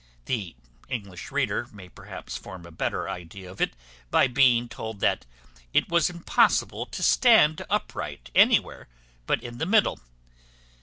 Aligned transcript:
The 0.25 0.55
English 0.89 1.29
reader 1.31 1.67
may 1.71 1.87
perhaps 1.87 2.35
form 2.35 2.65
a 2.65 2.71
better 2.71 3.07
idea 3.07 3.51
of 3.51 3.61
it, 3.61 3.75
by 4.09 4.25
being 4.25 4.67
told 4.67 4.99
that 5.01 5.27
it 5.73 5.89
was 5.89 6.09
impossible 6.09 6.87
to 6.87 7.03
stand 7.03 7.63
upright 7.69 8.31
anywhere 8.33 8.87
but 9.27 9.43
in 9.43 9.59
the 9.59 9.67
middle. 9.67 9.99